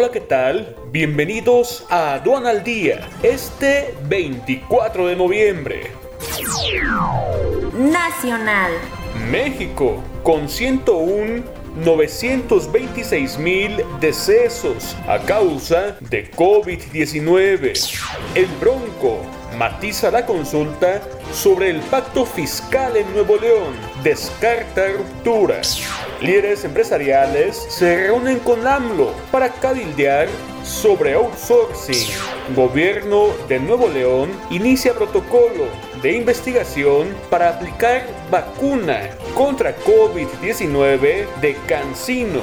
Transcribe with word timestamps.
Hola, 0.00 0.12
¿qué 0.12 0.20
tal? 0.20 0.76
Bienvenidos 0.92 1.84
a 1.90 2.14
Aduana 2.14 2.50
al 2.50 2.62
Día, 2.62 3.08
este 3.24 3.96
24 4.04 5.08
de 5.08 5.16
noviembre. 5.16 5.90
Nacional. 7.74 8.70
México, 9.28 10.00
con 10.22 10.48
101 10.48 11.42
926 11.84 13.38
mil 13.38 13.84
decesos 13.98 14.96
a 15.08 15.18
causa 15.18 15.96
de 15.98 16.30
COVID-19. 16.30 17.98
El 18.36 18.46
Bronco 18.60 19.18
matiza 19.58 20.12
la 20.12 20.24
consulta 20.24 21.02
sobre 21.32 21.70
el 21.70 21.80
pacto 21.80 22.24
fiscal 22.24 22.96
en 22.96 23.12
Nuevo 23.14 23.36
León, 23.36 23.74
descarta 24.04 24.92
rupturas. 24.96 25.82
Líderes 26.20 26.64
empresariales 26.64 27.56
se 27.68 27.94
reúnen 27.94 28.40
con 28.40 28.66
AMLO 28.66 29.12
para 29.30 29.50
cabildear 29.50 30.26
sobre 30.64 31.14
outsourcing. 31.14 32.08
Gobierno 32.56 33.28
de 33.46 33.60
Nuevo 33.60 33.88
León 33.88 34.30
inicia 34.50 34.94
protocolo 34.94 35.66
de 36.02 36.14
investigación 36.14 37.14
para 37.30 37.50
aplicar 37.50 38.04
vacuna 38.32 39.10
contra 39.34 39.76
COVID-19 39.76 41.26
de 41.40 41.56
Cancino. 41.68 42.40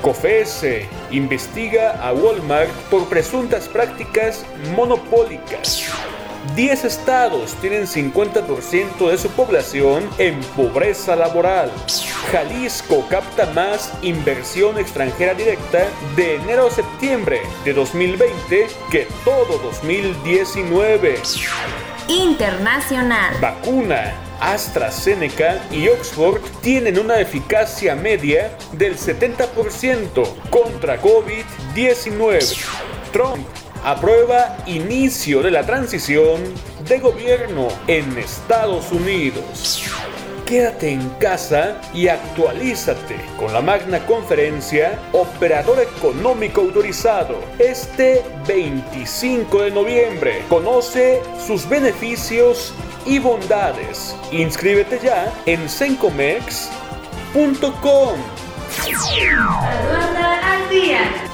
COFESE 0.00 0.86
investiga 1.10 2.00
a 2.02 2.12
Walmart 2.14 2.70
por 2.90 3.06
presuntas 3.10 3.68
prácticas 3.68 4.46
monopólicas. 4.74 5.84
10 6.54 6.84
estados 6.84 7.54
tienen 7.60 7.86
50% 7.86 9.10
de 9.10 9.18
su 9.18 9.28
población 9.30 10.08
en 10.18 10.38
pobreza 10.56 11.16
laboral. 11.16 11.72
Jalisco 12.30 13.06
capta 13.08 13.46
más 13.46 13.92
inversión 14.02 14.78
extranjera 14.78 15.34
directa 15.34 15.88
de 16.14 16.36
enero 16.36 16.68
a 16.68 16.70
septiembre 16.70 17.40
de 17.64 17.72
2020 17.72 18.66
que 18.90 19.08
todo 19.24 19.58
2019. 19.58 21.18
Internacional. 22.08 23.34
Vacuna. 23.40 24.14
AstraZeneca 24.40 25.64
y 25.70 25.88
Oxford 25.88 26.42
tienen 26.60 26.98
una 26.98 27.18
eficacia 27.18 27.94
media 27.94 28.54
del 28.72 28.96
70% 28.96 30.50
contra 30.50 31.00
COVID-19. 31.00 32.56
Trump 33.12 33.46
aprueba 33.84 34.56
inicio 34.66 35.42
de 35.42 35.50
la 35.50 35.64
transición 35.64 36.42
de 36.88 36.98
gobierno 36.98 37.68
en 37.86 38.16
Estados 38.16 38.90
Unidos. 38.90 39.84
Quédate 40.46 40.90
en 40.90 41.08
casa 41.20 41.80
y 41.94 42.08
actualízate 42.08 43.16
con 43.38 43.52
la 43.52 43.62
magna 43.62 44.04
conferencia 44.06 44.98
Operador 45.12 45.80
Económico 45.80 46.62
Autorizado 46.62 47.38
este 47.58 48.22
25 48.46 49.62
de 49.62 49.70
noviembre. 49.70 50.44
Conoce 50.48 51.22
sus 51.46 51.68
beneficios 51.68 52.74
y 53.06 53.18
bondades. 53.18 54.16
Inscríbete 54.32 55.00
ya 55.02 55.32
en 55.46 55.68
sencomex.com. 55.68 58.14
al. 60.70 61.33